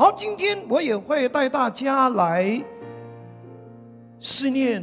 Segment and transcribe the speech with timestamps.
[0.00, 2.58] 好，今天我也会带大家来
[4.18, 4.82] 思念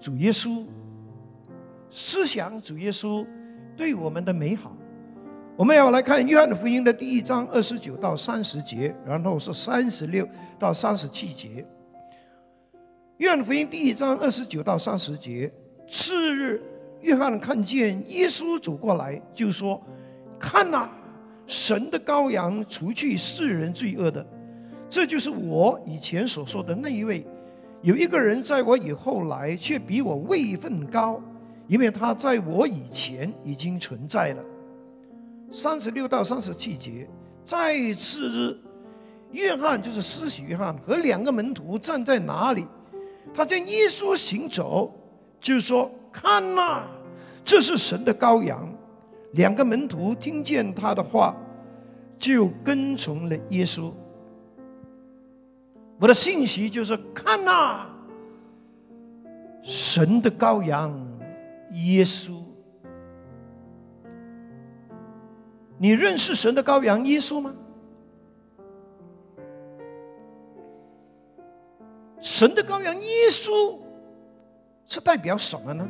[0.00, 0.64] 主耶稣，
[1.90, 3.26] 思想主耶稣
[3.76, 4.74] 对我们的美好。
[5.58, 10.26] 我们要来看约翰福音的第一章二十九到三十节，然后是三十六
[10.58, 11.62] 到三十七节。
[13.18, 15.52] 约翰福音第一章二十九到三十节，
[15.86, 16.62] 次日，
[17.02, 19.78] 约翰看见耶稣走过来，就说
[20.40, 20.88] ：“看呐，
[21.46, 24.26] 神的羔羊，除去世人罪恶的。
[24.88, 27.26] 这就是我以前所说的那一位。
[27.82, 31.20] 有一个人在我以后来，却比我位分高，
[31.68, 34.42] 因为他在我以前已经存在了。”
[35.52, 37.08] 三十六到三十七节，
[37.44, 38.58] 再次，
[39.30, 42.66] 约翰就是施洗约翰和两个门徒站在哪里？
[43.34, 44.92] 他见耶稣行走，
[45.40, 46.84] 就说：“看呐，
[47.44, 48.68] 这是神的羔羊。”
[49.34, 51.36] 两个门徒听见他的话，
[52.18, 53.92] 就跟从了耶稣。
[55.98, 57.86] 我的信息就是：看呐，
[59.62, 60.92] 神的羔羊，
[61.72, 62.42] 耶稣。
[65.78, 67.54] 你认识神的羔羊耶稣吗？
[72.20, 73.78] 神的羔羊耶稣
[74.86, 75.88] 是代表什么呢？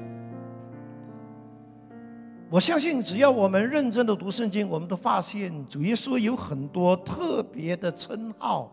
[2.48, 8.70] 我相信，只要我们认真的读圣经，我们都发现主耶稣有很多特别的称号，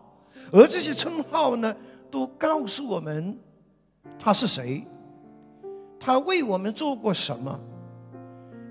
[0.52, 1.74] 而这些称号呢，
[2.10, 3.38] 都告诉我们
[4.18, 4.86] 他是谁，
[5.98, 7.58] 他为我们做过什么，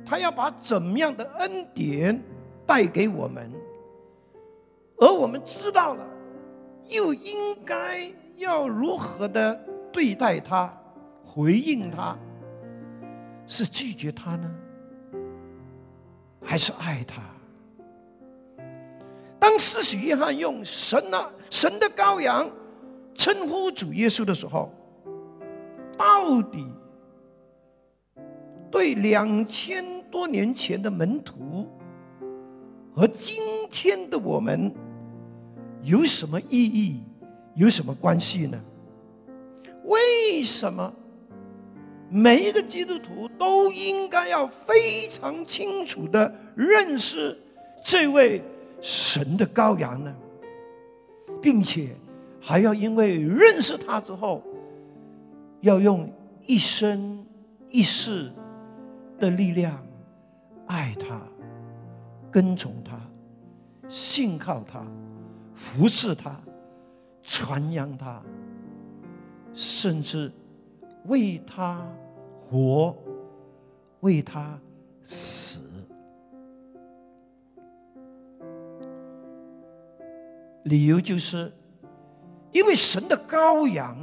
[0.05, 2.21] 他要把怎么样的恩典
[2.65, 3.51] 带给我们，
[4.97, 6.05] 而我们知道了，
[6.89, 8.11] 又应该。
[8.35, 9.53] 要如何的
[9.91, 10.75] 对待他，
[11.23, 12.17] 回应他？
[13.45, 14.51] 是拒绝他呢，
[16.43, 17.21] 还是爱他？
[19.39, 22.49] 当施洗约翰用“神啊，神的羔羊”
[23.13, 24.71] 称呼主耶稣的时候，
[25.95, 26.65] 到底
[28.71, 31.67] 对两千多年前的门徒
[32.95, 34.73] 和今天的我们
[35.83, 37.03] 有什么意义？
[37.53, 38.59] 有什么关系呢？
[39.85, 40.91] 为什么
[42.09, 47.39] 每一个基督徒都应该要非常清楚的认识
[47.85, 48.41] 这位
[48.81, 50.11] 神的羔羊呢？
[51.43, 51.89] 并且
[52.41, 54.41] 还要因为认识他之后，
[55.61, 56.11] 要用
[56.45, 57.23] 一生
[57.67, 58.31] 一世
[59.19, 59.77] 的力量
[60.65, 61.21] 爱他、
[62.31, 62.99] 跟从他、
[63.87, 64.83] 信靠他、
[65.53, 66.39] 服侍他。
[67.25, 68.21] 传扬他，
[69.53, 70.29] 甚至
[71.05, 71.81] 为他
[72.49, 72.93] 活，
[74.01, 74.59] 为他
[75.03, 75.61] 死。
[80.63, 81.51] 理由就是，
[82.51, 83.97] 因为神的羔羊，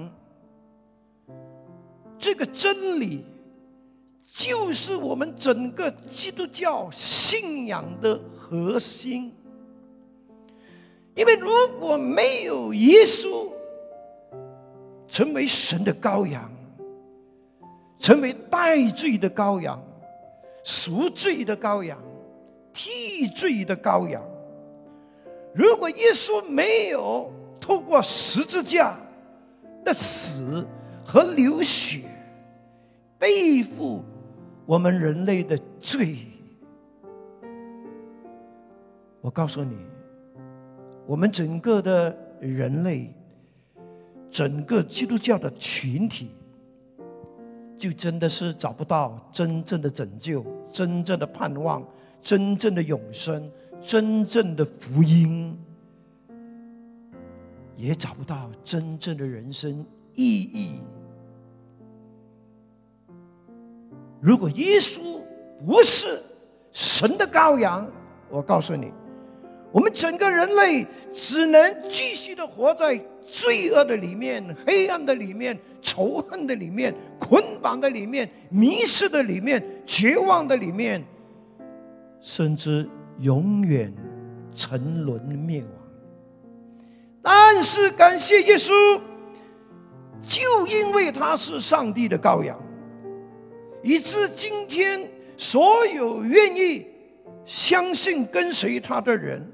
[2.19, 3.25] 这个真理，
[4.28, 9.32] 就是我们整个基督教信仰的核心。
[11.15, 13.50] 因为如果没有耶稣
[15.09, 16.50] 成为神的羔羊，
[17.99, 19.82] 成为代罪的羔羊、
[20.65, 21.99] 赎罪的羔羊、
[22.72, 24.22] 替罪的羔羊，
[25.53, 27.31] 如果耶稣没有
[27.61, 28.97] 透过十字架
[29.84, 30.66] 的死
[31.05, 32.03] 和流血
[33.19, 34.03] 背负
[34.65, 36.19] 我们人类的罪，
[39.21, 39.77] 我告诉你。
[41.06, 43.12] 我们整个的人类，
[44.31, 46.31] 整个基督教的群体，
[47.77, 51.84] 就真的是找不到真正的拯救、真正的盼望、
[52.22, 53.50] 真正的永生、
[53.83, 55.59] 真正的福音，
[57.77, 60.81] 也找不到真正的人生意义。
[64.21, 65.21] 如果耶稣
[65.67, 66.23] 不是
[66.73, 67.91] 神的羔羊，
[68.31, 68.93] 我告诉你。
[69.73, 81.05] 我们整个人类只能继续的活在罪恶的里面、黑暗的里面、仇恨的里面、捆绑的里面、迷失的里面、绝望的里面，
[82.21, 82.88] 甚至
[83.20, 83.93] 永远
[84.55, 85.70] 沉沦灭亡。
[87.22, 88.72] 但是感谢耶稣，
[90.22, 92.58] 就因为他是上帝的羔羊，
[93.82, 96.87] 以致今天所有愿意
[97.44, 99.46] 相信跟随他的人。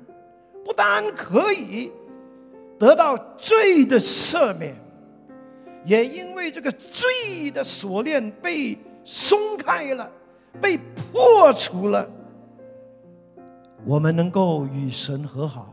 [0.65, 1.93] 不但可以
[2.77, 4.75] 得到罪的赦免，
[5.85, 10.11] 也因为这个罪的锁链被松开了，
[10.61, 12.11] 被破除了，
[13.87, 15.73] 我们能够与神和好，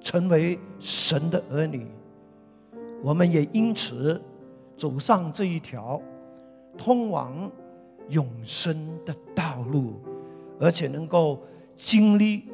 [0.00, 1.86] 成为神的儿女，
[3.00, 4.20] 我们也因此
[4.76, 6.02] 走上这一条
[6.76, 7.48] 通往
[8.08, 8.76] 永生
[9.06, 10.00] 的道路，
[10.58, 11.40] 而且能够
[11.76, 12.48] 经历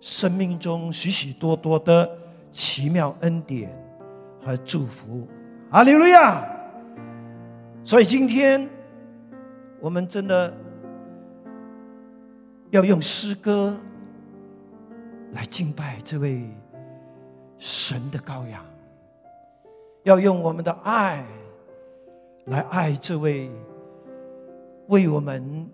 [0.00, 2.08] 生命中许许多多的
[2.52, 3.76] 奇妙恩典
[4.40, 5.26] 和祝福。
[5.70, 6.48] 阿利路亚！
[7.84, 8.70] 所以今天
[9.80, 10.54] 我们真的
[12.70, 13.76] 要用诗歌
[15.34, 16.48] 来敬拜这位。
[17.56, 18.62] 神的羔羊，
[20.02, 21.24] 要用我们的爱
[22.46, 23.48] 来爱这位
[24.88, 25.70] 为我们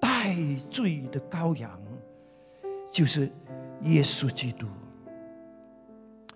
[0.00, 0.34] 代
[0.70, 1.70] 罪的羔羊，
[2.90, 3.30] 就是
[3.82, 4.66] 耶稣基督。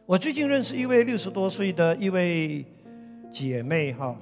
[0.07, 2.65] 我最近认识一位六十多岁的一位
[3.33, 4.17] 姐妹，哈，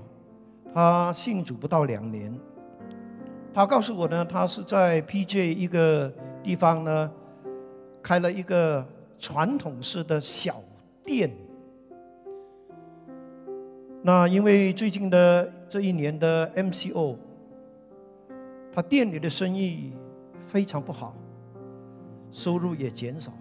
[0.73, 2.33] 她信主不到两年，
[3.53, 6.11] 她告诉我呢，她是在 PJ 一个
[6.43, 7.13] 地方呢，
[8.03, 8.85] 开了一个。
[9.23, 10.61] 传统式的小
[11.05, 11.31] 店，
[14.03, 17.15] 那因为最近的这一年的 MCO，
[18.73, 19.93] 他店里的生意
[20.49, 21.15] 非常不好，
[22.33, 23.33] 收入也减少，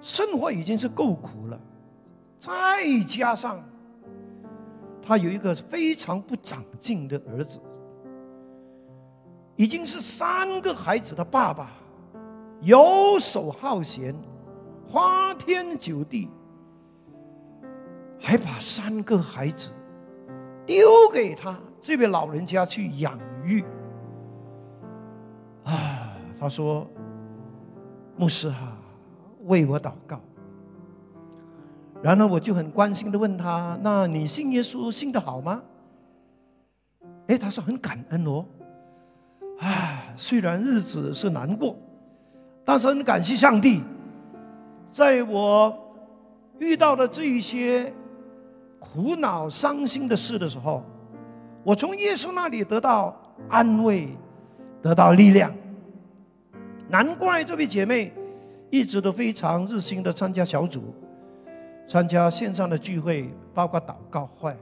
[0.00, 1.60] 生活已经是够苦了，
[2.38, 2.48] 再
[3.08, 3.60] 加上
[5.02, 7.58] 他有一个非常不长进的儿子，
[9.56, 11.72] 已经是三个孩子的爸爸。
[12.60, 14.14] 游手好闲，
[14.88, 16.28] 花天酒地，
[18.18, 19.70] 还把三个孩子
[20.66, 23.64] 丢给他这位老人家去养育。
[25.64, 26.86] 啊，他说
[28.16, 28.76] ：“牧师哈，
[29.44, 30.20] 为我祷告。”
[32.02, 35.62] 然后我就很关心的问他：“那你信耶稣信的好吗？”
[37.28, 38.44] 哎，他说很感恩哦。
[39.58, 41.76] 啊，虽然日子是难过。
[42.68, 43.82] 但是很感谢上帝，
[44.92, 45.74] 在我
[46.58, 47.90] 遇到的这一些
[48.78, 50.84] 苦恼、伤心的事的时候，
[51.64, 53.18] 我从耶稣那里得到
[53.48, 54.14] 安慰，
[54.82, 55.50] 得到力量。
[56.90, 58.12] 难怪这位姐妹
[58.68, 60.94] 一直都非常热心的参加小组，
[61.88, 64.54] 参加线上的聚会，包括祷告会。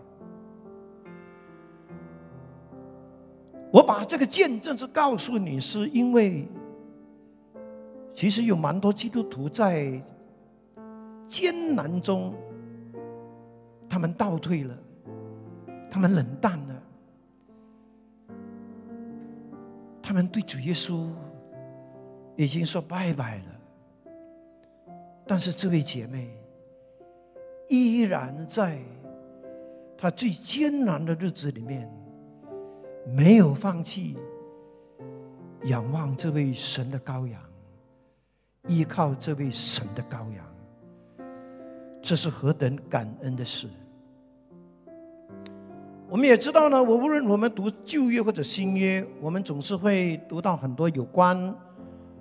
[3.73, 6.49] 我把这个见证是告诉你，是因为。
[8.17, 10.03] 其实有蛮多基督徒在
[11.29, 12.33] 艰难中，
[13.91, 14.75] 他们倒退了，
[15.91, 16.83] 他们冷淡了，
[20.03, 21.11] 他们对主耶稣
[22.37, 23.45] 已经说拜拜了。
[25.27, 26.35] 但是这位姐妹
[27.69, 28.79] 依然在
[29.99, 31.87] 她最艰难的日子里面，
[33.05, 34.17] 没有放弃
[35.65, 37.39] 仰望这位神的羔羊。
[38.67, 40.45] 依靠这位神的羔羊，
[42.03, 43.69] 这是何等感恩的事！
[46.09, 51.55] 我们也知道呢，我无论我们读旧约或者新约，我们总是会读到很多有关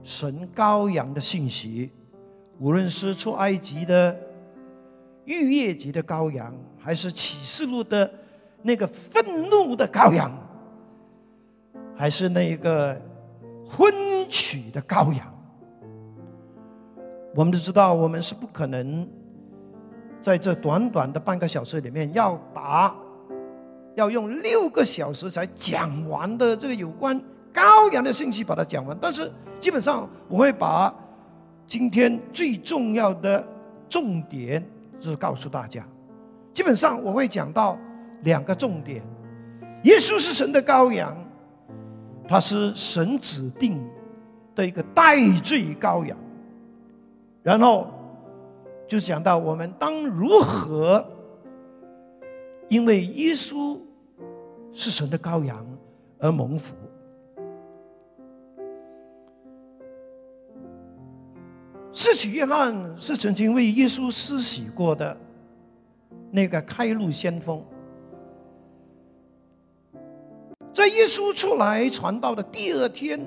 [0.01, 1.91] 神羔羊的信息。
[2.57, 4.17] 无论是出埃及的
[5.25, 8.09] 逾越节的羔羊，还是启示录的
[8.61, 10.31] 那个愤怒的羔羊，
[11.95, 12.99] 还是那一个
[13.67, 13.93] 婚
[14.29, 15.34] 娶的羔羊。
[17.35, 19.05] 我们都知道，我们是不可能
[20.21, 22.95] 在这短短的半个小时里面，要把
[23.93, 27.21] 要用六个小时才讲完的这个有关
[27.53, 28.97] 羔羊的信息把它讲完。
[29.01, 29.29] 但是
[29.59, 30.93] 基本上我会把
[31.67, 33.45] 今天最重要的
[33.89, 34.65] 重点
[35.01, 35.85] 就是告诉大家。
[36.53, 37.77] 基本上我会讲到
[38.23, 39.03] 两个重点：
[39.83, 41.13] 耶稣是神的羔羊，
[42.29, 43.77] 他是神指定
[44.55, 46.17] 的一个代罪羔羊。
[47.45, 47.87] 然后
[48.87, 51.05] 就讲到我们当如何，
[52.69, 53.79] 因为耶稣
[54.73, 55.63] 是神的羔羊
[56.17, 56.73] 而蒙福。
[61.93, 65.15] 施洗约翰是曾经为耶稣施洗过的
[66.31, 67.63] 那个开路先锋，
[70.73, 73.21] 在耶稣出来传道的第二天。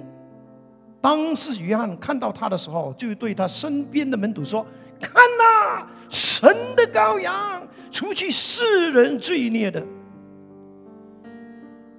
[1.00, 4.66] 当时约翰看到他的时候，就对他身边的门徒说
[5.00, 9.84] ：“看呐，神的羔羊，除去世人罪孽的。”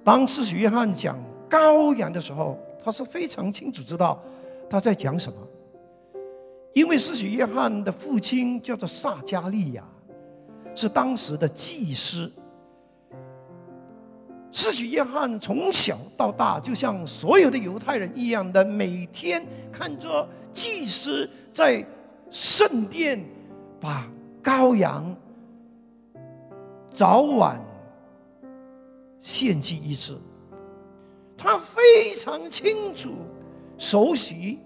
[0.04, 4.22] 当时约翰讲羔羊的时候，他是非常清楚知道
[4.68, 5.38] 他在讲什么，
[6.74, 9.82] 因为施洗约翰的父亲叫做撒加利亚，
[10.74, 12.30] 是当时的祭司。
[14.52, 21.84] 施洗约翰从小到大，就像所有的犹太人一样的，每天看着祭司在
[22.30, 23.24] 圣殿，
[23.80, 24.08] 把
[24.42, 25.14] 羔羊
[26.92, 27.60] 早晚
[29.20, 30.18] 献祭一次。
[31.38, 33.10] 他非常清楚、
[33.78, 34.58] 熟悉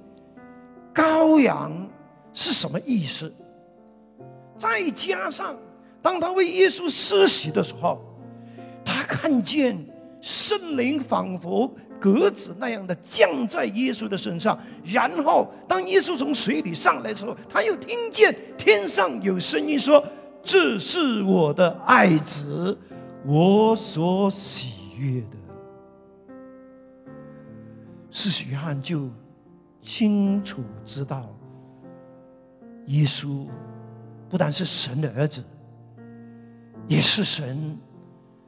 [0.93, 1.89] 羔羊
[2.33, 3.33] 是什么意思。
[4.57, 5.57] 再加上，
[6.01, 8.01] 当他为耶稣施洗的时候，
[9.05, 9.79] 看见
[10.21, 14.59] 圣灵仿佛鸽子那样的降在耶稣的身上。
[14.85, 20.05] 然后，当耶稣从水里上来的时候，他又听见天上有声音说
[20.43, 22.77] ：“这是我的爱子，
[23.25, 25.37] 我所喜悦的。”
[28.11, 29.09] 施洗约翰就
[29.83, 31.29] 清楚知道，
[32.87, 33.47] 耶稣。
[34.31, 35.45] 不但是神的儿子，
[36.89, 37.79] 也是神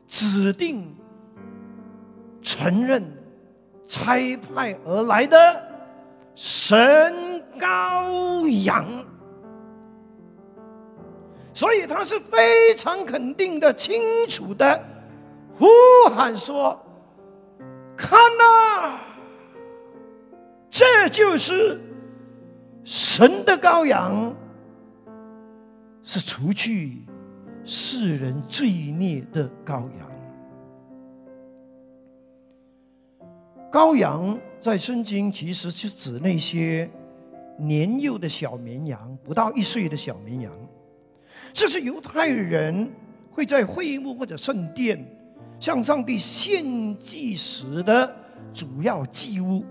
[0.07, 0.95] 指定、
[2.41, 3.05] 承认、
[3.89, 5.37] 差派而来的
[6.35, 8.87] 神羔羊，
[11.55, 14.85] 所以他是非常肯定的、清楚的
[15.59, 15.67] 呼
[16.15, 16.79] 喊说
[17.97, 18.99] ：“看呐，
[20.69, 21.81] 这就是
[22.85, 24.35] 神的羔羊。”
[26.09, 27.06] 是除去
[27.67, 30.11] 世人罪孽的羔羊。
[33.73, 36.89] 羔羊在圣经其实是指那些
[37.59, 40.53] 年幼的小绵羊，不到一岁的小绵羊。
[41.53, 42.89] 这是犹太人
[43.31, 45.05] 会在会幕或者圣殿
[45.59, 48.15] 向上帝献祭时的
[48.55, 49.65] 主要祭物。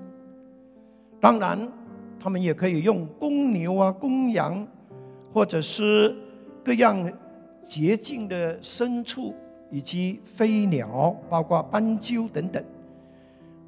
[1.22, 1.72] 当然，
[2.20, 4.68] 他们也可以用公牛啊、公羊，
[5.34, 6.14] 或者是。
[6.64, 7.14] 各样
[7.68, 9.34] 洁净的牲畜
[9.72, 12.64] 以及飞鸟，包括斑鸠等等。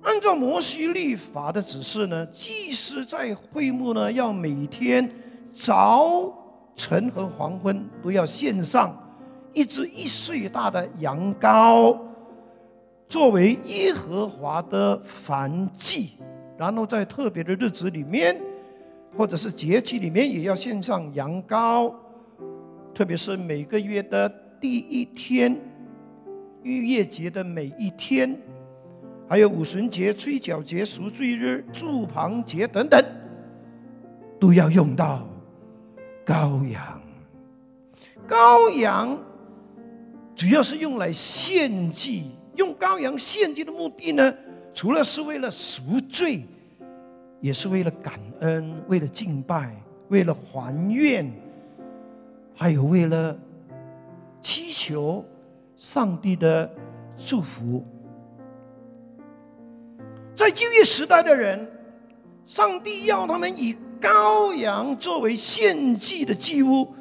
[0.03, 5.09] 按照摩西律法的指示呢，祭司在会幕呢，要每天
[5.53, 6.31] 早
[6.75, 8.95] 晨和黄昏都要献上
[9.51, 11.97] 一只一岁大的羊羔，
[13.09, 16.11] 作为耶和华的燔祭。
[16.57, 18.39] 然后在特别的日子里面，
[19.17, 21.93] 或者是节期里面，也要献上羊羔。
[22.97, 24.27] 特别是每个月的
[24.59, 25.55] 第一天，
[26.63, 28.35] 逾越节的每一天，
[29.29, 32.99] 还有五旬节、吹角节、赎罪日、祝棚节等等，
[34.39, 35.29] 都要用到
[36.25, 36.99] 羔羊。
[38.27, 39.15] 羔羊
[40.35, 44.33] 主要是用来献祭，用羔羊献祭的目的呢，
[44.73, 46.43] 除了是为了赎罪，
[47.41, 51.31] 也是为了感恩、为了敬拜、为了还愿。
[52.59, 53.37] 还有为了
[54.41, 55.23] 祈求
[55.75, 56.67] 上帝的
[57.15, 57.85] 祝福，
[60.35, 61.69] 在旧约时代的人，
[62.47, 66.91] 上帝要他们以羔羊作为献祭的祭物。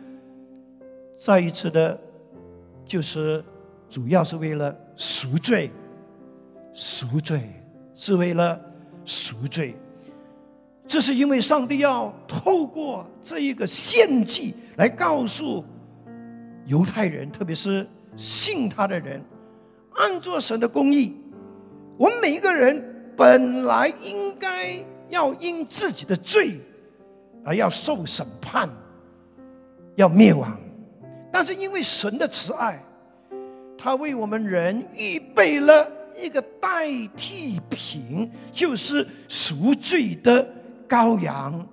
[1.19, 1.99] 再一次的，
[2.85, 3.43] 就是
[3.89, 5.71] 主要是为了赎罪，
[6.75, 7.41] 赎罪
[7.95, 8.61] 是为了
[9.07, 9.75] 赎罪。
[10.87, 15.65] 这是因为上帝要透过这一个献祭来告诉
[16.65, 19.23] 犹太人，特别是信他的人，
[19.95, 21.17] 按照神的公义，
[21.97, 24.75] 我们每一个人本来应该
[25.09, 26.61] 要因自己的罪
[27.45, 28.69] 而要受审判，
[29.95, 30.59] 要灭亡，
[31.33, 32.83] 但是因为神的慈爱，
[33.79, 40.47] 他为我们人预备了一个代替品，就是赎罪的。
[40.89, 41.67] 羔羊，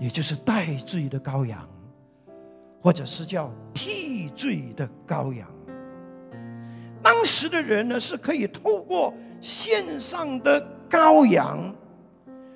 [0.00, 1.68] 也就是代罪的羔羊，
[2.82, 5.46] 或者是叫替罪的羔羊。
[7.02, 11.72] 当时的人呢，是可以透过线上的羔羊，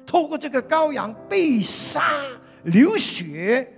[0.05, 2.23] 透过这个羔羊被杀
[2.65, 3.71] 流血，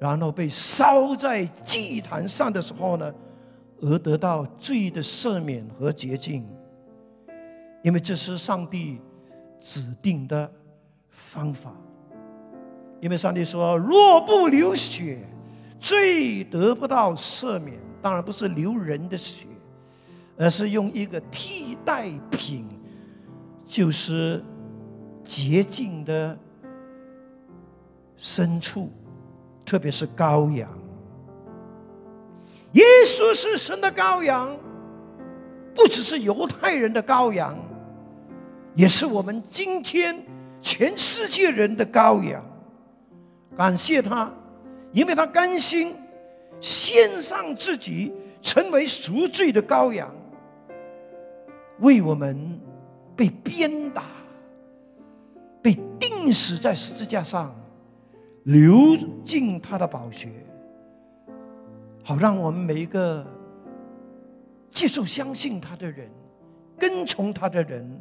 [0.00, 3.14] 然后被烧在祭坛上的时候呢，
[3.82, 6.44] 而得到罪的赦免和洁净，
[7.82, 8.98] 因为这是上帝。
[9.62, 10.50] 指定的
[11.10, 11.70] 方法，
[13.00, 15.18] 因为上帝说：“若不流血，
[15.78, 19.46] 罪得不到赦免。”当然不是流人的血，
[20.38, 22.66] 而是用一个替代品，
[23.66, 24.42] 就是
[25.22, 26.38] 洁净的
[28.18, 28.90] 牲畜，
[29.66, 30.66] 特别是羔羊。
[32.72, 34.56] 耶稣是神的羔羊，
[35.74, 37.54] 不只是犹太人的羔羊。
[38.74, 40.24] 也是我们今天
[40.62, 42.42] 全世界人的羔羊，
[43.56, 44.32] 感谢他，
[44.92, 45.94] 因为他甘心
[46.60, 50.10] 献上自己，成为赎罪的羔羊，
[51.80, 52.58] 为我们
[53.14, 54.04] 被鞭打、
[55.60, 57.54] 被钉死在十字架上，
[58.44, 60.30] 流尽他的宝血，
[62.02, 63.26] 好让我们每一个
[64.70, 66.08] 接受、相信他的人、
[66.78, 68.00] 跟从他的人，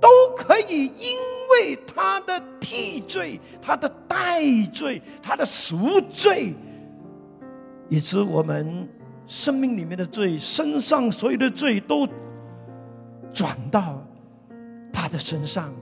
[0.00, 1.18] 都可以因
[1.50, 4.42] 为他的替罪、他的代
[4.72, 6.54] 罪、他的赎罪，
[7.88, 8.88] 以致我们
[9.26, 12.08] 生命里面的罪、身上所有的罪都
[13.32, 14.02] 转到
[14.92, 15.72] 他的身上。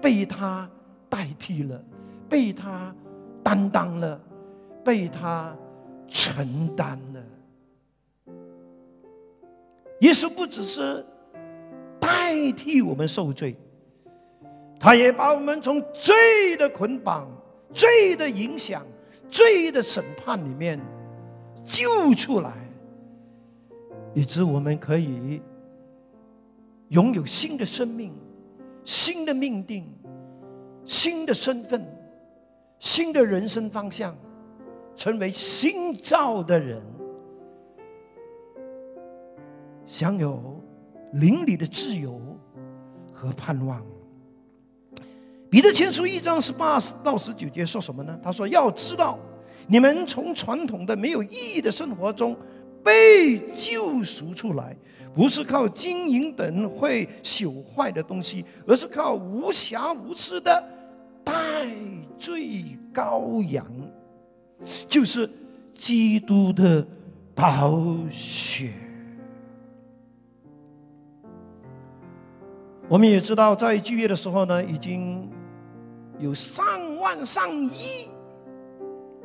[0.00, 0.70] 被他
[1.08, 1.82] 代替了，
[2.28, 2.94] 被他
[3.42, 4.20] 担当了，
[4.84, 5.52] 被他
[6.06, 8.34] 承担了。
[9.98, 11.04] 耶稣不只是
[12.00, 13.56] 代替我们受罪，
[14.78, 17.28] 他也把我们从罪的捆绑、
[17.72, 18.86] 罪的影响、
[19.30, 20.80] 罪的审判里面
[21.64, 22.52] 救出来，
[24.14, 25.42] 以致我们可以
[26.88, 28.12] 拥有新的生命。
[28.84, 29.86] 新的命定，
[30.82, 31.86] 新的身份，
[32.78, 34.16] 新的人生方向，
[34.96, 36.82] 成为新造的人，
[39.84, 40.57] 享有
[41.12, 42.20] 邻里的自由
[43.12, 43.84] 和盼望。
[45.50, 48.18] 彼得前书一章十八到十九节说什么呢？
[48.22, 49.18] 他说：“要知道，
[49.66, 52.36] 你们从传统的没有意义的生活中
[52.84, 54.76] 被救赎出来。”
[55.14, 60.64] 不是靠金银等会朽坏的东西，而是靠无瑕无疵的
[61.24, 61.66] 代
[62.20, 63.66] 罪羔羊，
[64.86, 65.28] 就是
[65.74, 66.86] 基督的
[67.34, 68.70] 宝血。
[72.88, 75.30] 我们也知道，在旧约的时候呢，已经
[76.18, 78.08] 有上万上亿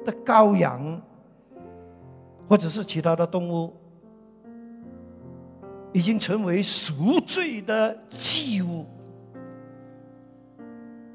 [0.03, 1.01] 的羔羊，
[2.47, 3.73] 或者是其他的动物。
[5.95, 8.83] 已经成为赎罪的祭物，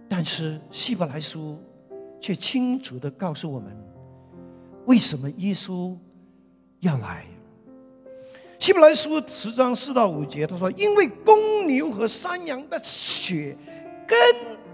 [0.08, 1.58] 但是希伯来书
[2.20, 3.76] 却清楚的告诉我们，
[4.86, 5.96] 为什么耶稣
[6.78, 7.26] 要来？
[8.58, 13.56] 希伯来书十章四到五节，他说：“因为公牛和山羊的血
[14.06, 14.18] 根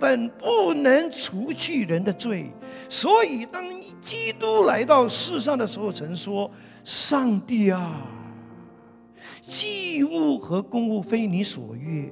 [0.00, 2.50] 本不能除去人的罪，
[2.88, 3.62] 所以当
[4.00, 6.50] 基督来到世上的时候，曾说
[6.82, 8.00] ：‘上帝啊！’”
[9.46, 12.10] 祭物和公物非你所愿，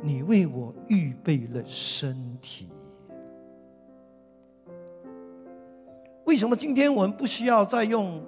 [0.00, 2.68] 你为我预备了身体。
[6.24, 8.24] 为什么今天我们不需要再用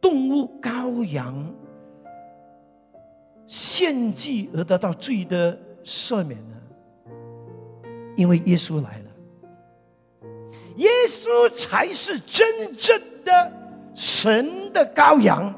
[0.00, 1.54] 动物羔羊
[3.46, 6.56] 献祭而得到罪的赦免呢？
[8.16, 10.28] 因为耶稣来了，
[10.76, 13.52] 耶稣才是真正的
[13.94, 15.54] 神的羔羊。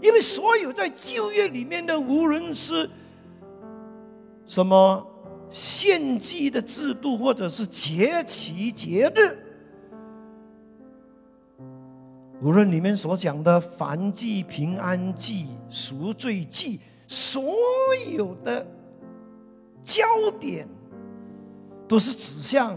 [0.00, 2.90] 因为所有在旧约里面的，无论是
[4.46, 5.06] 什么
[5.48, 9.38] 献祭的制度，或者是节期节日，
[12.42, 17.54] 无论里面所讲的燔祭、平安祭、赎罪祭，所
[18.10, 18.66] 有的
[19.84, 20.02] 焦
[20.40, 20.66] 点
[21.86, 22.76] 都是指向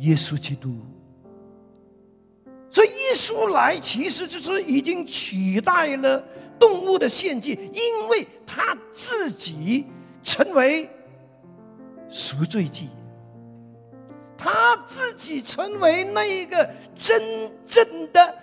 [0.00, 0.76] 耶稣基督。
[2.70, 6.22] 所以耶稣来，其实就是已经取代了
[6.58, 9.86] 动物的献祭，因为他自己
[10.22, 10.90] 成为
[12.10, 12.88] 赎罪祭，
[14.42, 17.22] 他自己成为那一个真
[17.64, 18.34] 正的，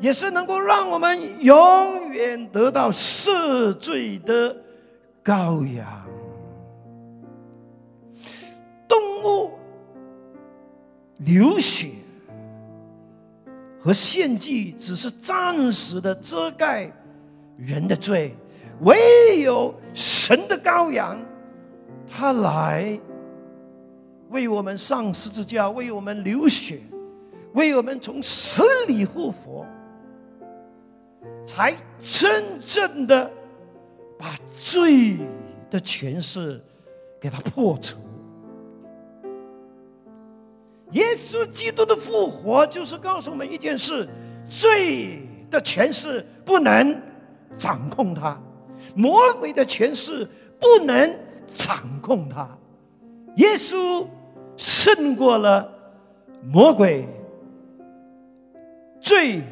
[0.00, 4.56] 也是能够让我们永远得到赦罪的
[5.24, 5.86] 羔羊。
[8.88, 9.52] 动物
[11.18, 11.90] 流血。
[13.78, 16.90] 和献祭只是暂时的遮盖
[17.56, 18.34] 人的罪，
[18.80, 21.16] 唯有神的羔羊，
[22.10, 22.98] 他来
[24.36, 26.78] 为我们上十字架，为我们流血，
[27.54, 29.64] 为我们从死里复活，
[31.46, 33.30] 才真正的
[34.18, 35.16] 把罪
[35.70, 36.62] 的权势
[37.18, 37.96] 给他破除。
[40.90, 44.06] 耶稣基督的复活，就是告诉我们一件事：
[44.50, 47.00] 罪的权势不能
[47.56, 48.38] 掌控他，
[48.94, 50.28] 魔鬼的权势
[50.60, 51.18] 不能
[51.54, 52.46] 掌控他。
[53.36, 54.06] 耶稣
[54.56, 55.70] 胜过了
[56.42, 57.06] 魔鬼、
[59.00, 59.42] 罪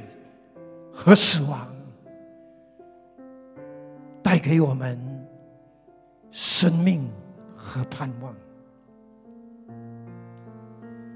[0.92, 1.66] 和死亡，
[4.22, 4.98] 带给我们
[6.30, 7.08] 生命
[7.56, 8.34] 和盼望。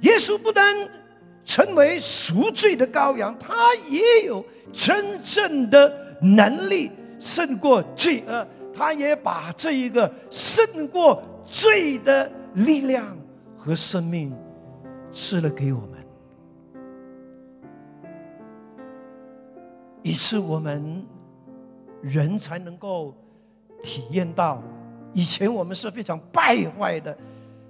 [0.03, 0.77] 耶稣不单
[1.45, 13.17] 成为赎罪的羔羊，他也有真正的能力胜过罪恶，他也把这一个胜过罪的力量
[13.69, 14.35] 和生命
[15.13, 15.99] 赐了给我们，
[20.01, 21.05] 以致我们
[22.01, 23.15] 人才能够
[23.83, 24.63] 体验到，
[25.13, 27.15] 以前我们是非常败坏的，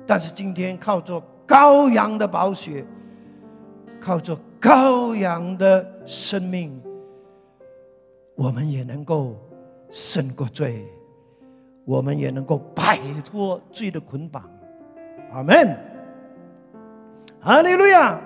[0.07, 2.87] 但是今天靠着羔羊的宝血，
[4.01, 6.81] 靠着羔羊的生命。
[8.37, 9.35] 我们也能够
[9.91, 10.87] 胜过罪，
[11.85, 14.49] 我们也能够摆脱罪的捆绑。
[15.33, 15.88] 阿门。
[17.41, 18.21] 哈利路亚。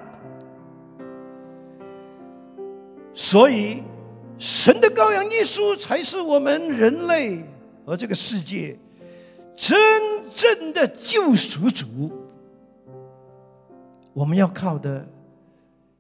[3.15, 3.83] 所以，
[4.39, 7.45] 神的羔羊耶稣才是我们人类
[7.85, 8.77] 和这个世界
[9.55, 9.79] 真
[10.35, 12.11] 正的救赎主。
[14.15, 15.07] 我们要靠的，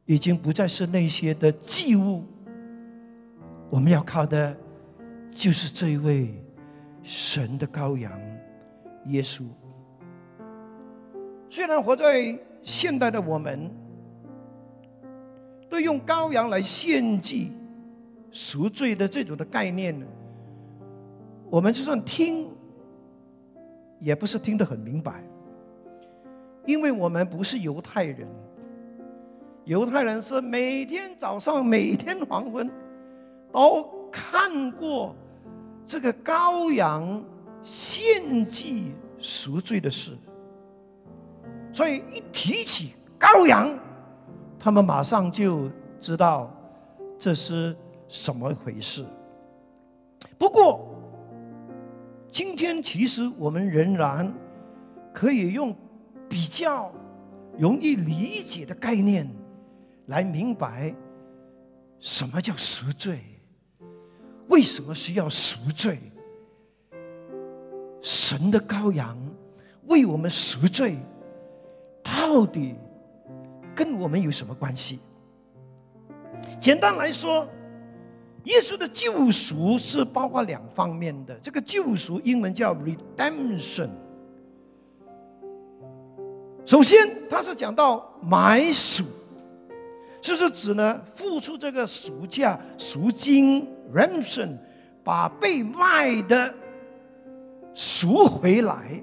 [0.06, 2.24] 已经不再是那些的祭物。
[3.70, 4.56] 我们要靠的，
[5.30, 6.34] 就是这一位
[7.02, 8.12] 神的羔羊
[9.06, 9.44] 耶稣。
[11.50, 13.70] 虽然活在现代的我们，
[15.68, 17.52] 对用羔羊来献祭
[18.30, 19.94] 赎罪的这种的概念，
[21.50, 22.48] 我们就算听，
[24.00, 25.22] 也不是听得很明白，
[26.66, 28.26] 因为我们不是犹太人。
[29.64, 32.70] 犹太人是每天早上，每天黄昏。
[33.52, 35.14] 都看过
[35.84, 37.22] 这个羔羊
[37.60, 40.16] 献祭赎罪的事，
[41.72, 43.78] 所以一提起羔羊，
[44.58, 46.54] 他们马上就知道
[47.18, 47.74] 这是
[48.08, 49.06] 什么回事。
[50.38, 50.88] 不过，
[52.30, 54.32] 今天其实我们仍然
[55.14, 55.74] 可以用
[56.28, 56.92] 比较
[57.58, 59.28] 容易理解的概念
[60.06, 60.94] 来明白
[61.98, 63.20] 什么叫赎罪。
[64.48, 65.98] 为什么需要赎罪？
[68.02, 69.16] 神的羔羊
[69.86, 70.98] 为我们赎罪，
[72.02, 72.74] 到底
[73.74, 74.98] 跟我们有什么关系？
[76.60, 77.46] 简单来说，
[78.44, 81.36] 耶稣的救赎是包括两方面的。
[81.40, 83.88] 这个救赎英文叫 redemption。
[86.64, 89.04] 首先，他是讲到买赎。
[90.20, 94.56] 就是指呢，付出这个赎价、赎金 （ransom），
[95.02, 96.54] 把被卖的
[97.74, 99.02] 赎回来。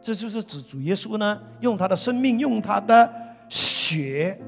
[0.00, 3.12] 这就是指主耶稣呢，用他的生命，用他的
[3.48, 4.38] 血，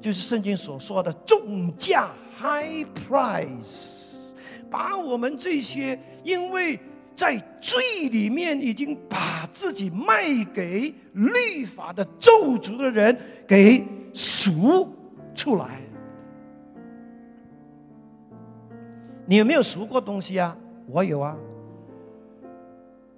[0.00, 4.06] 就是圣经所说的重价 （high price），
[4.70, 6.78] 把我们这些因为
[7.14, 13.84] 在罪里面已经把自己卖给律法的咒诅的人给。
[14.12, 14.92] 赎
[15.36, 15.80] 出来，
[19.24, 20.58] 你有没有赎过东西啊？
[20.88, 21.36] 我有啊。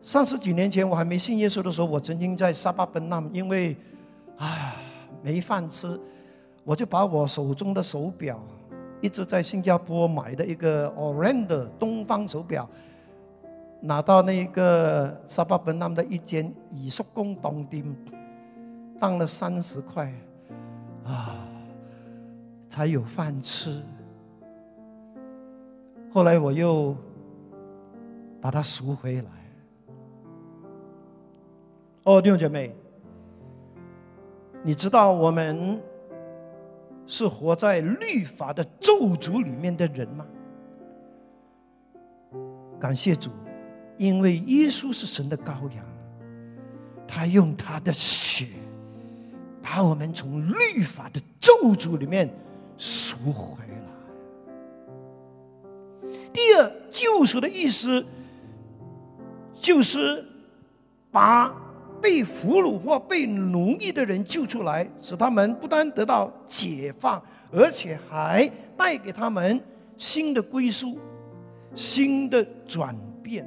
[0.02, 3.76] 三十几年前我还没信耶稣的时候，我曾经在沙巴奔纳，因为
[4.36, 4.74] 啊
[5.22, 5.98] 没饭吃，
[6.64, 8.42] 我就把我手中的手表，
[9.00, 12.68] 一直在新加坡买的一个 Orando 东方手表，
[13.80, 17.84] 拿到那个沙巴奔纳的一间以速工当店，
[18.98, 20.12] 当了三十块。
[21.04, 21.34] 啊，
[22.68, 23.82] 才有饭吃。
[26.12, 26.96] 后来我又
[28.40, 29.41] 把它赎回来。
[32.04, 32.74] 哦，弟兄姐妹，
[34.62, 35.80] 你知道我们
[37.06, 40.26] 是活在律法的咒诅里面的人吗？
[42.80, 43.30] 感谢主，
[43.96, 45.84] 因为耶稣是神的羔羊，
[47.06, 48.48] 他用他的血。
[49.64, 52.28] 把我们从律法的咒诅里面
[52.76, 53.84] 赎回来。
[56.32, 58.04] 第二，救赎的意思
[59.54, 60.26] 就是
[61.12, 61.54] 把
[62.02, 69.58] 被俘虏或被奴役的人救出来，使他们不但得到解放，而且还带给他们
[69.96, 70.98] 新的归宿、
[71.74, 73.46] 新的转变。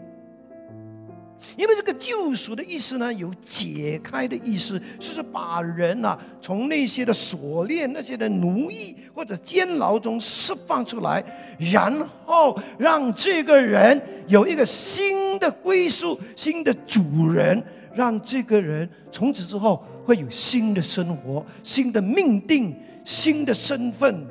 [1.56, 11.24] 因为这个救赎的意思呢，有解开的意思，就是把人呐从那些的锁链、那些的奴役或者监牢中释放出来，
[11.60, 11.94] 然
[12.26, 17.64] 后让这个人有一个新的归宿、新的主人，
[17.96, 24.28] 让这个人从此之后会有新的生活、新的命定、新的身份。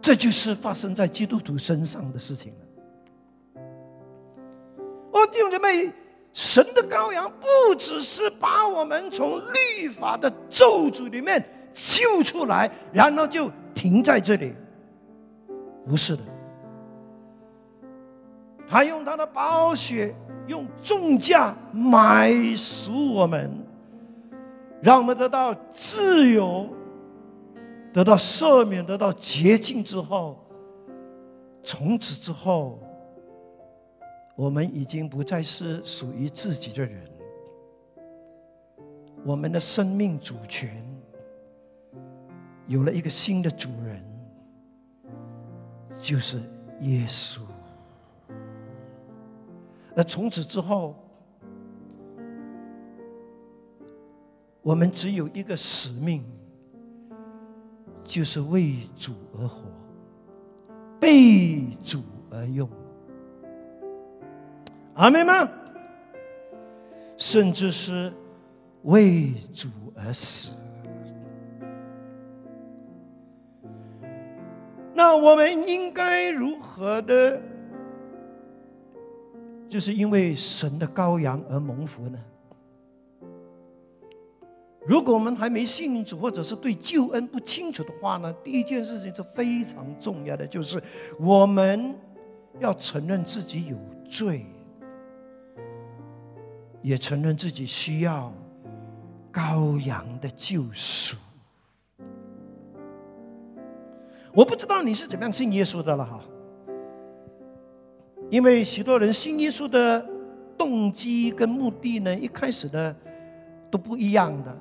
[0.00, 3.62] 这就是发生在基督徒身上的事情了。
[5.12, 5.92] 哦，弟兄姐妹，
[6.32, 11.44] 神的羔羊不只是把我们从律法的咒诅里面
[11.74, 14.54] 救出来，然后就停在这里，
[15.86, 16.22] 不是的。
[18.70, 20.14] 他用他的宝血，
[20.46, 23.50] 用重价买赎我们，
[24.82, 26.68] 让我们得到自由，
[27.92, 30.38] 得到赦免，得到洁净之后，
[31.62, 32.78] 从此之后，
[34.36, 37.02] 我们已经不再是属于自己的人，
[39.24, 40.70] 我们的生命主权
[42.66, 44.04] 有了一个新的主人，
[46.00, 46.38] 就是
[46.82, 47.40] 耶稣。
[49.98, 50.94] 而从此之后，
[54.62, 56.24] 我们只有一个使命，
[58.04, 59.64] 就是为主而活，
[61.00, 62.70] 被主而用。
[64.94, 65.48] 阿妹们，
[67.16, 68.12] 甚至是
[68.82, 70.52] 为主而死。
[74.94, 77.42] 那我们应该如何的？
[79.68, 82.18] 就是因为神的羔羊而蒙福呢。
[84.86, 90.82] 如果我们还没信主，或者是对救恩不清楚的话呢，第一件事情是非常重要的，就是
[91.20, 91.94] 我们
[92.58, 93.76] 要承认自己有
[94.08, 94.46] 罪，
[96.80, 98.32] 也承认自己需要
[99.30, 101.18] 羔羊的救赎。
[104.32, 106.20] 我不知道你是怎么样信耶稣的了哈。
[108.30, 110.04] 因为许多人新艺术的
[110.56, 112.94] 动机跟目的呢，一开始呢
[113.70, 114.56] 都不一样的。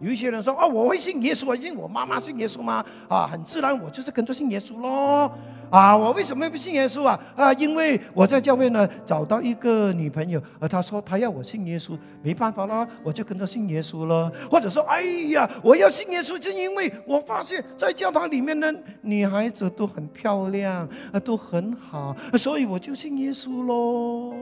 [0.00, 2.84] 有一些人说：“啊，我会信耶稣啊，因为我妈妈信耶稣吗？
[3.08, 5.30] 啊，很自然，我就是跟着信耶稣喽。
[5.70, 7.20] 啊，我为什么不信耶稣啊？
[7.36, 14.32] 啊，因为我在教会呢找到一个女朋友，而她说她要我信耶稣，没办法啦，我就跟着信耶稣了。
[14.50, 24.34] 或者说，哎呀，我要信耶稣，就因为我发现，在教堂里面的女孩子都很漂亮，啊，都很好，所以我就信耶稣喽。”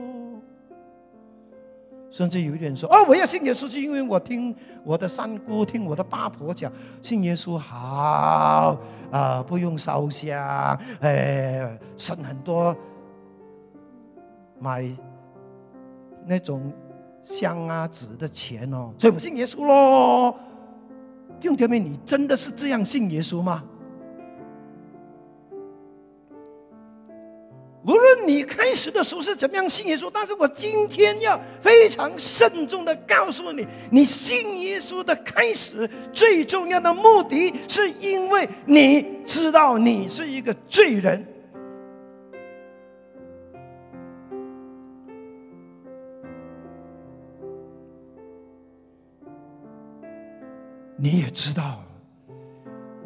[2.11, 8.77] 甚至有一点说：“哦，我要信耶稣，是因为我听我的三姑、听我的八婆讲，信耶稣好
[9.11, 12.75] 啊，不用烧香，哎，省很多
[14.59, 14.89] 买
[16.25, 16.73] 那种
[17.21, 20.35] 香啊纸的钱哦，所以我信耶稣喽。”
[21.39, 23.63] 弟兄姐妹，你真的是这样信耶稣吗？
[27.85, 41.25] 无论你开始的时候是怎么样信耶稣，但是我今天要非常慎重的告诉你，你信耶稣的开始最重要的目的是因为你知道你是一个罪人，
[50.97, 51.81] 你也知道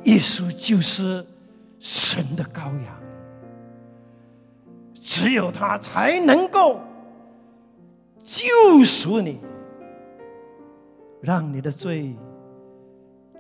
[0.05, 1.23] 耶稣就是
[1.79, 3.03] 神的羔羊。
[5.03, 6.79] 只有他才能够
[8.23, 8.45] 救
[8.85, 9.37] 赎你，
[11.19, 12.15] 让你的罪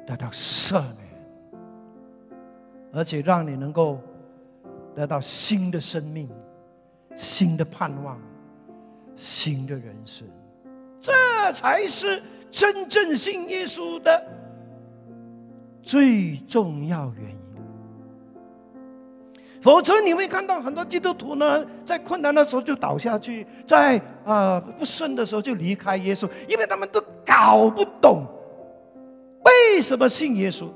[0.05, 1.61] 得到赦免，
[2.91, 3.97] 而且让你能够
[4.93, 6.29] 得到新的生命、
[7.15, 8.19] 新的盼望、
[9.15, 10.27] 新的人生。
[10.99, 11.13] 这
[11.53, 12.21] 才是
[12.51, 14.21] 真正信耶稣的
[15.81, 17.42] 最重要原因。
[19.63, 28.25] 否则你会看到很多基督徒呢，在困难的时候就倒下去，在啊不顺的时候就离开耶稣，因为他们都搞不懂
[29.45, 30.67] 为什么信耶稣。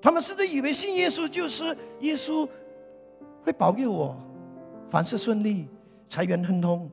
[0.00, 2.48] 他们甚至以为信耶稣就是耶稣
[3.42, 4.16] 会保佑我，
[4.88, 5.68] 凡事顺利，
[6.08, 6.90] 财源亨通，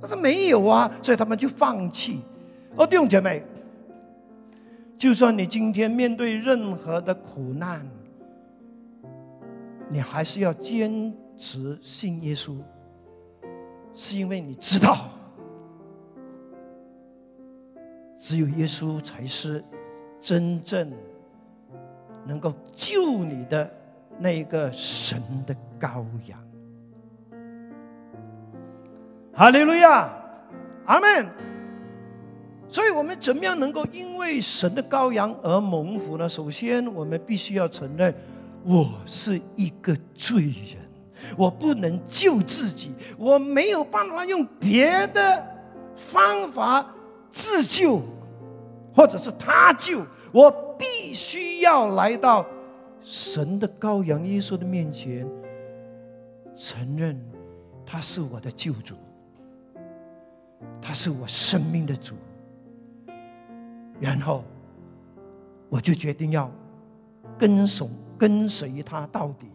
[0.00, 2.22] 但是没有啊，所以他们就放弃。
[2.76, 3.44] 哦，弟兄姐妹，
[4.96, 7.86] 就算你今天面对任何的苦难，
[9.90, 12.56] 你还是要坚持信耶稣，
[13.92, 15.10] 是因为你知道，
[18.18, 19.62] 只有耶稣才是
[20.20, 20.90] 真正
[22.26, 23.70] 能够救你的
[24.18, 26.38] 那一个神的羔羊。
[29.32, 30.12] 哈利路亚，
[30.86, 31.26] 阿门。
[32.68, 36.28] 所以我们怎么样能够因为神的羔羊而蒙福呢？
[36.28, 38.12] 首先，我们必须要承认。
[38.64, 40.78] 我是一个罪人，
[41.36, 45.46] 我不能救自己，我没有办法用别的
[45.94, 46.94] 方法
[47.30, 48.00] 自救，
[48.94, 52.46] 或者是他救，我必须要来到
[53.02, 55.28] 神的羔羊耶稣的面前，
[56.56, 57.20] 承认
[57.84, 58.94] 他是我的救主，
[60.80, 62.14] 他是我生命的主，
[64.00, 64.42] 然后
[65.68, 66.50] 我就决定要
[67.36, 69.48] 跟从跟随他到底。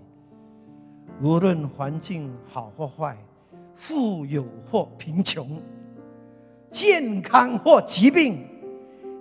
[1.22, 3.18] 无论环境好或坏，
[3.76, 5.62] 富有或贫穷，
[6.72, 8.46] 健康或疾病，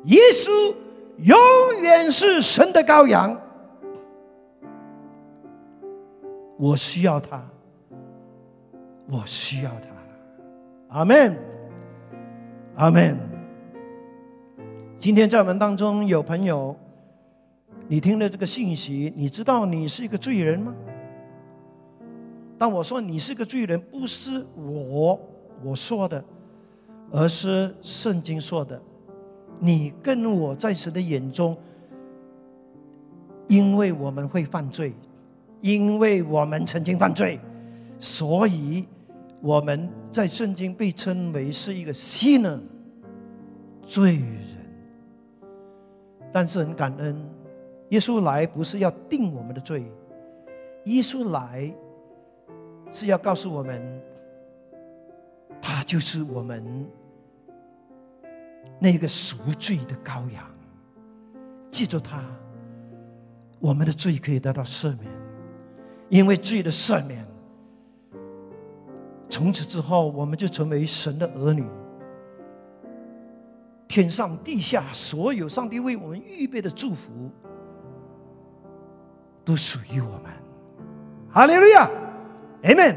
[0.04, 0.74] 耶稣
[1.18, 1.36] 永
[1.82, 3.36] 远是神的羔羊。
[6.56, 7.42] 我需要他，
[9.08, 10.96] 我需要他。
[10.98, 11.36] 阿门，
[12.76, 13.18] 阿门。
[14.98, 16.76] 今天在我们当中有朋友，
[17.88, 20.74] 你听了这个信息，你知道你是一个罪人吗？
[22.58, 25.18] 当我说你是个罪人，不是我
[25.64, 26.22] 我说的，
[27.10, 28.80] 而是圣经说的。
[29.58, 31.56] 你跟我在神的眼中，
[33.46, 34.92] 因为我们会犯罪，
[35.62, 37.40] 因为我们曾经犯罪，
[37.98, 38.86] 所以
[39.40, 42.60] 我们在圣经被称为是一个新的
[43.86, 44.58] 罪人。
[46.30, 47.16] 但是很感恩，
[47.90, 49.84] 耶稣来不是要定我们的罪，
[50.84, 51.74] 耶稣来。
[52.90, 54.02] 是要告诉我们，
[55.60, 56.88] 他就是我们
[58.78, 60.42] 那个赎罪的羔羊。
[61.70, 62.24] 记住他，
[63.60, 65.12] 我们的罪可以得到赦免，
[66.08, 67.26] 因为罪的赦免，
[69.28, 71.66] 从此之后我们就成为神的儿女。
[73.86, 77.30] 天上地下所有上帝为我们预备的祝福，
[79.48, 80.24] 都属于我们。
[81.32, 81.88] 哈利路亚。
[82.64, 82.96] Amen。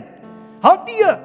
[0.61, 1.17] 好，第二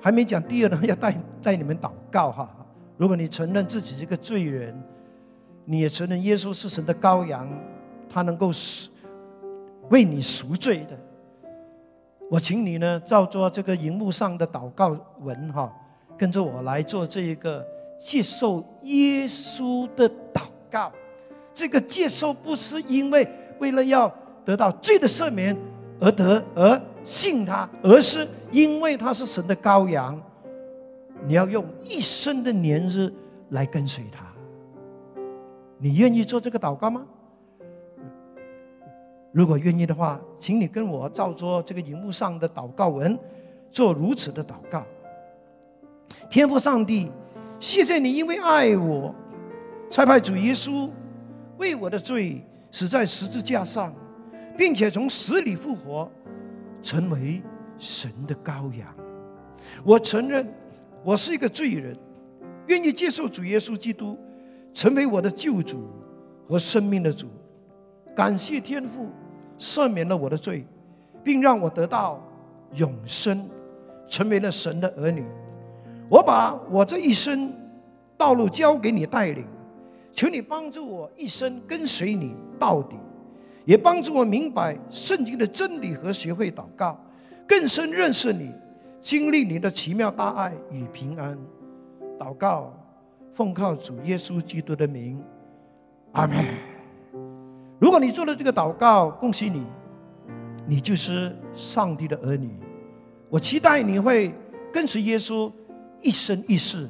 [0.00, 2.50] 还没讲第二呢，要带带你们祷告哈。
[2.96, 4.76] 如果你承认自己是个罪人，
[5.64, 7.48] 你也承认耶稣是神的羔羊，
[8.10, 8.90] 他能够赎
[9.90, 10.98] 为你赎罪的。
[12.28, 15.72] 我请你呢，照着这个荧幕上的祷告文哈，
[16.18, 17.64] 跟着我来做这一个
[17.96, 20.90] 接受耶稣的祷告。
[21.54, 24.12] 这个接受不是因为为了要
[24.44, 25.56] 得到罪的赦免。
[26.04, 30.20] 而得而信他，而是因为他是神的羔羊，
[31.28, 33.08] 你要用一生的年日
[33.50, 34.24] 来跟随他。
[35.78, 37.06] 你愿意做这个祷告吗？
[39.30, 43.16] 如果愿意的话，请你跟我照着这个荧幕上的祷告文，
[43.70, 44.84] 做如此的祷告。
[46.28, 47.12] 天父上帝，
[47.60, 49.14] 谢谢你，因为爱我，
[49.88, 50.90] 差派主耶稣
[51.62, 53.94] 为我的罪死在十字架上。
[54.54, 56.06] 并且从死里复活，
[56.82, 57.42] 成为
[57.78, 58.86] 神的羔羊。
[59.82, 60.46] 我承认
[61.02, 61.96] 我是一个罪人，
[62.66, 64.18] 愿意接受主耶稣基督
[64.74, 65.88] 成为我的救主
[66.46, 67.28] 和生命的主。
[68.14, 69.08] 感谢天父
[69.58, 70.66] 赦免了我的罪，
[71.24, 72.22] 并让我得到
[72.74, 73.48] 永生，
[74.06, 75.24] 成为了神的儿女。
[76.10, 77.54] 我把我这一生
[78.18, 79.46] 道路交给你带领，
[80.12, 82.96] 求你帮助我一生跟随你到底。
[83.64, 86.98] 也帮助我明白圣经的真理和学会祷告，
[87.46, 88.50] 更深认识你，
[89.00, 91.38] 经历你的奇妙大爱与平安。
[92.18, 92.74] 祷告，
[93.32, 95.22] 奉靠主耶稣基督的名，
[96.10, 96.44] 阿门。
[97.78, 99.64] 如果你做了这个祷告，恭喜你，
[100.66, 102.50] 你就是上帝的儿女。
[103.30, 104.34] 我期待你会
[104.72, 105.50] 跟随耶稣
[106.00, 106.88] 一生一世。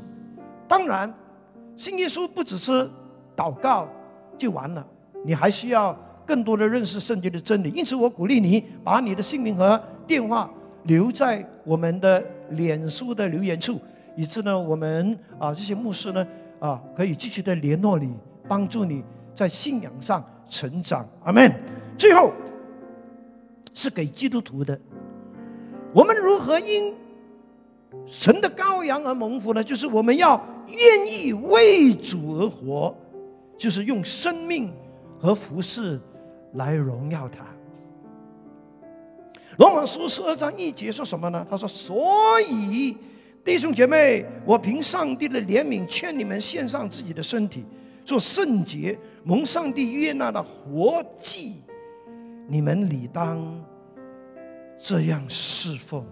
[0.66, 1.12] 当然，
[1.76, 2.90] 信耶稣不只是
[3.36, 3.88] 祷告
[4.36, 4.86] 就完了，
[5.24, 5.96] 你还需要。
[6.24, 10.48] 更多的认识圣经的真理，因此我鼓励你把你的姓名和电话
[10.84, 13.80] 留在我们的脸书的留言处，
[14.16, 16.24] 以致呢我们啊这些牧师呢
[16.60, 18.14] 啊可以继续的联络你，
[18.46, 19.02] 帮助你
[19.34, 21.04] 在信仰上成长。
[21.24, 21.52] 阿门。
[21.98, 22.30] 最后
[23.74, 24.78] 是给基督徒的，
[25.92, 26.94] 我们如何因
[28.06, 29.62] 神的羔羊而蒙福呢？
[29.62, 32.94] 就是我们要愿意为主而活，
[33.62, 34.74] 就是用生命
[35.20, 36.00] 和服饰。
[36.54, 37.46] 来荣耀他。
[39.56, 41.46] 罗马书十二章一节说什么呢？
[41.48, 42.94] 他说：“所以
[43.42, 47.64] 弟兄姐妹，我凭上帝的怜悯，劝你们献上自己的身体，
[48.04, 51.62] 做圣洁、蒙上帝悦纳的活祭。
[52.46, 53.42] 你们理当
[54.78, 56.04] 这样侍奉。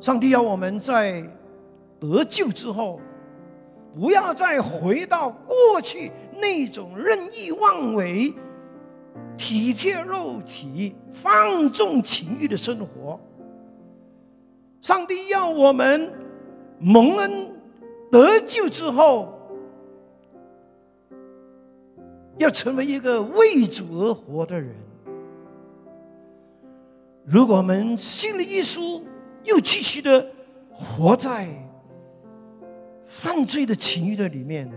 [0.00, 1.22] 上帝要我们在
[2.00, 2.98] 得救之后。”
[3.94, 8.32] 不要再回到过去那种任意妄为、
[9.36, 13.18] 体贴肉体、放纵情欲的生活。
[14.80, 16.12] 上帝要我们
[16.78, 17.52] 蒙恩
[18.10, 19.34] 得救之后，
[22.36, 24.72] 要成为一个为主而活的人。
[27.24, 29.02] 如果我们信了耶稣，
[29.42, 30.24] 又继续的
[30.70, 31.48] 活在……
[33.20, 34.70] 犯罪的情欲的里面，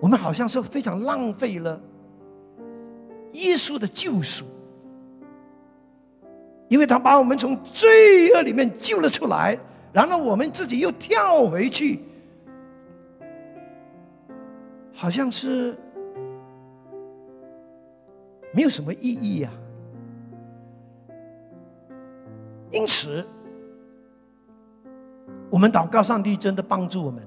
[0.00, 1.78] 我们好像是非常浪费了
[3.32, 4.46] 耶稣的救赎，
[6.68, 9.58] 因为他把我们从罪恶里面救了出来，
[9.92, 12.00] 然后我们自己又跳回去。
[14.94, 15.76] 好像是
[18.54, 19.52] 没有什么意义啊。
[22.70, 23.22] 因此。
[25.52, 27.22] 我们祷告，上帝真的帮助我们。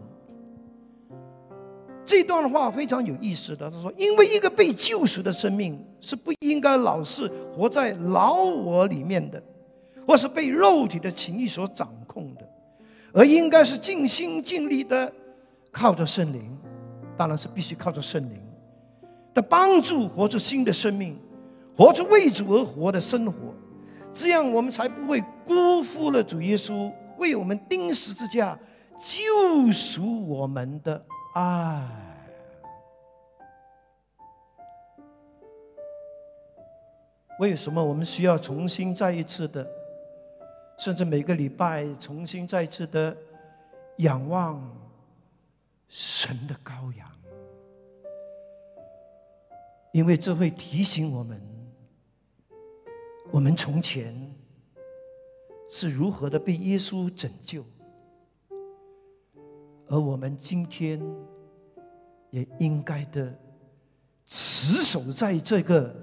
[2.03, 9.39] 这段话非常有意思的，他说：“因为一个被救赎的生命是不应该老是活在老我里面的，
[10.07, 12.41] 或是被肉体的情欲所掌控的，
[13.13, 15.13] 而应该是尽心尽力的
[15.71, 16.57] 靠着圣灵，
[17.15, 18.41] 当然是必须靠着圣灵
[19.35, 21.15] 的帮助，活出新的生命，
[21.77, 23.53] 活出为主而活的生活。”
[24.11, 28.57] 这样，我们才不会辜负了主耶稣为我们钉十字架、
[28.99, 31.87] 救赎我们的爱。
[37.39, 39.67] 为什么我们需要重新再一次的，
[40.79, 43.15] 甚至每个礼拜重新再一次的
[43.97, 44.61] 仰望
[45.89, 47.11] 神的羔羊？
[49.91, 51.41] 因为这会提醒我们。
[53.31, 54.34] 我们从前
[55.67, 57.63] 是如何的被耶稣拯救，
[59.87, 61.01] 而我们今天
[62.29, 63.33] 也应该的
[64.25, 65.93] 持守在这个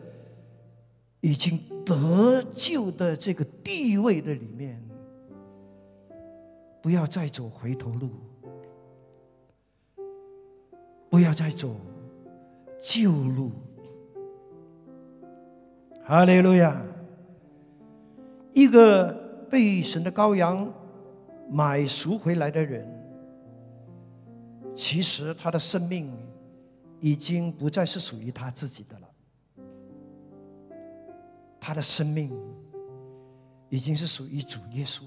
[1.20, 4.82] 已经得救的这个地位的里面，
[6.82, 8.10] 不要再走回头路，
[11.08, 11.74] 不要再走
[12.82, 13.52] 旧路。
[16.04, 16.82] 哈利路亚。
[18.52, 19.21] 一个
[19.52, 20.66] 被神的羔羊
[21.50, 22.88] 买赎回来的人，
[24.74, 26.10] 其实他的生命
[27.00, 29.06] 已经不再是属于他自己的了。
[31.60, 32.34] 他的生命
[33.68, 35.02] 已经是属于主耶稣。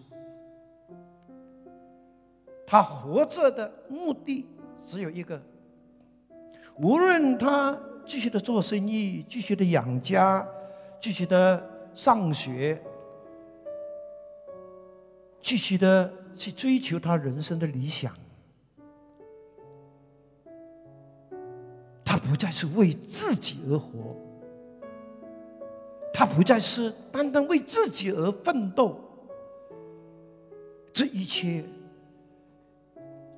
[2.68, 4.46] 他活着的目的
[4.86, 5.42] 只有一个：
[6.78, 7.76] 无论他
[8.06, 10.48] 继续的做生意，继续的养家，
[11.02, 12.80] 继续的上学。
[15.46, 18.12] 继续的去追求他人生的理想，
[22.04, 24.16] 他不再是为自己而活，
[26.12, 29.00] 他不再是单单为自己而奋斗，
[30.92, 31.64] 这一切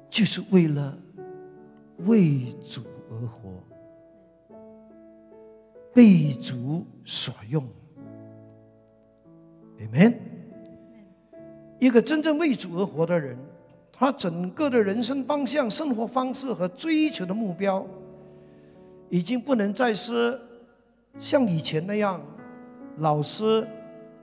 [0.09, 0.97] 就是为了
[2.05, 3.61] 为主而活，
[5.93, 7.67] 被主所用。
[9.79, 10.36] Amen。
[11.79, 13.37] 一个真正为主而活的人，
[13.91, 17.85] 他整个的人生方向、生活方式和追求的目标，
[19.09, 20.39] 已经不能再是
[21.19, 22.21] 像以前那样，
[22.97, 23.67] 老是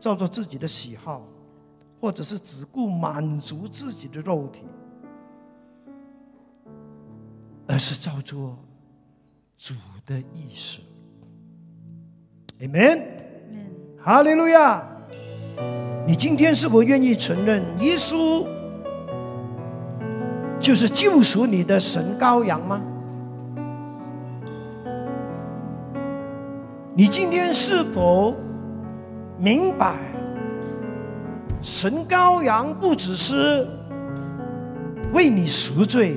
[0.00, 1.26] 照着自己的喜好，
[2.00, 4.64] 或者是只顾满足自己的肉体，
[7.68, 8.56] 而是照着
[9.56, 9.74] 主
[10.04, 10.80] 的意识。
[12.60, 13.02] Amen，
[13.98, 14.93] 哈利路亚。
[16.06, 18.46] 你今天是否愿意承认耶稣
[20.60, 22.80] 就是救赎你的神羔羊吗？
[26.94, 28.34] 你今天是否
[29.38, 29.94] 明白
[31.62, 33.66] 神羔羊不只是
[35.12, 36.16] 为你赎罪，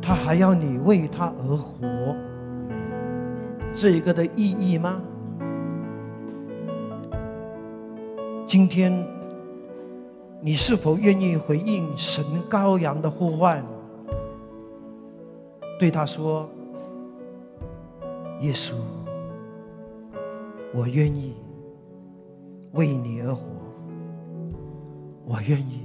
[0.00, 2.14] 他还要你为他而活，
[3.74, 5.00] 这一个的意义吗？
[8.46, 8.92] 今天，
[10.40, 13.60] 你是否愿意回应神羔羊的呼唤？
[15.80, 16.48] 对他说
[18.40, 18.74] ：“耶稣，
[20.72, 21.34] 我愿意
[22.74, 23.42] 为你而活，
[25.24, 25.80] 我愿意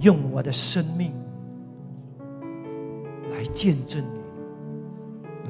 [0.00, 1.12] 用我的生命
[3.30, 4.20] 来见证你，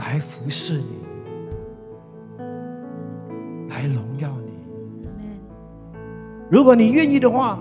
[0.01, 0.99] 来服侍你，
[3.69, 4.50] 来荣耀你。”
[6.51, 7.61] 如果你愿意的话，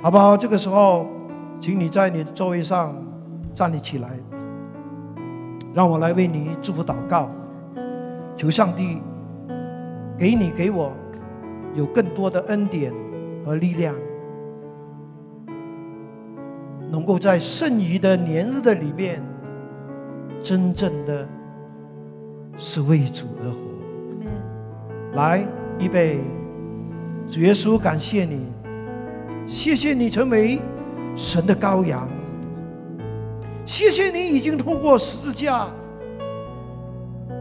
[0.00, 0.36] 好不好？
[0.36, 1.06] 这个时候，
[1.60, 2.92] 请你在你的座位上
[3.54, 4.10] 站立起来，
[5.72, 7.30] 让我来为你祝福祷告，
[8.36, 9.00] 求上帝
[10.18, 10.92] 给你给我
[11.76, 12.92] 有更多的恩典
[13.46, 13.94] 和力量，
[16.90, 19.22] 能够在剩余的年日的里面，
[20.42, 21.24] 真正的
[22.58, 23.56] 是为主而活。
[25.14, 25.46] 来，
[25.78, 26.18] 预备。
[27.30, 28.46] 主耶稣，感谢你，
[29.48, 30.60] 谢谢你成为
[31.16, 32.08] 神的羔羊，
[33.66, 35.66] 谢谢你已经通过十字架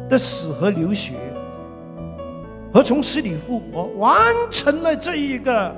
[0.10, 1.14] 的死和流血，
[2.74, 5.76] 和从死里复活，完成了这一个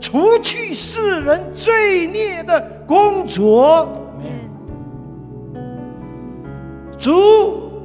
[0.00, 3.88] 除去世人罪孽的工作。
[6.98, 7.12] 主，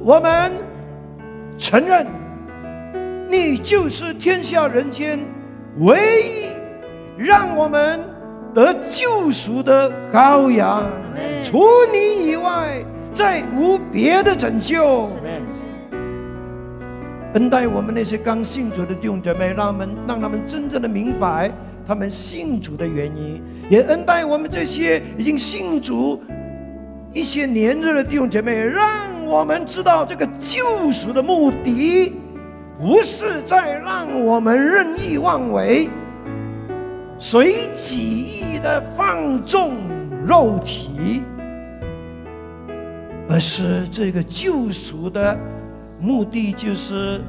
[0.02, 0.52] 我们
[1.56, 2.06] 承认，
[3.30, 5.20] 你就是天下人间
[5.78, 8.00] 唯一让我们
[8.52, 10.84] 得救赎的羔羊。
[11.42, 15.10] 除你以外，再无别的拯救。
[17.34, 21.50] 恩待我们那些刚信主的弟兄姐妹，让他们让他们真正的明白
[21.86, 26.22] 他们信主的原因；也恩待我们这些已经信主
[27.12, 28.86] 一些年日的弟兄姐妹，让
[29.26, 32.12] 我们知道这个救赎的目的，
[32.82, 35.88] 不是在让我们任意妄为、
[37.16, 39.74] 随己意的放纵
[40.26, 41.22] 肉体。
[43.28, 45.38] 而是这个救赎的
[46.00, 47.20] 目的，就是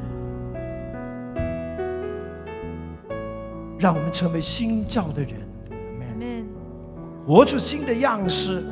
[3.78, 5.34] 让我们成为新造的人，
[7.24, 8.64] 活出新的样式，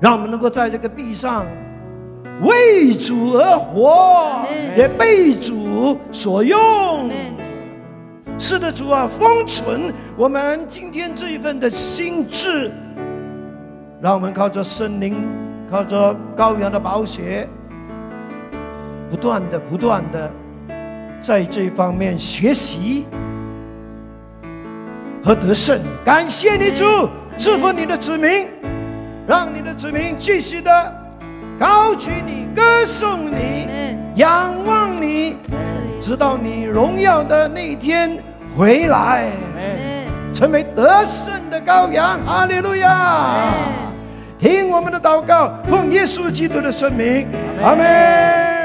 [0.00, 1.44] 让我们能够在这个地上
[2.42, 7.10] 为主而活，也被主所用。
[8.38, 12.70] 是的，主啊，封存我们今天这一份的心智，
[14.00, 15.16] 让我们靠着圣灵。
[15.70, 17.48] 靠着羔羊的宝血，
[19.08, 20.28] 不断的、不断的，
[21.22, 23.06] 在这方面学习
[25.22, 25.80] 和得胜。
[26.04, 28.48] 感谢你主，赐福你的子民，
[29.28, 30.99] 让你的子民继续的
[31.60, 33.68] 高举你、歌颂你、
[34.14, 35.36] 仰望你，
[36.00, 38.16] 直到你荣耀的那一天
[38.56, 39.26] 回来，
[40.32, 42.18] 成为得胜的羔羊。
[42.24, 43.52] 哈利路亚。
[44.38, 47.28] 听我们的祷告，奉耶稣基督的圣名，
[47.62, 48.59] 阿门。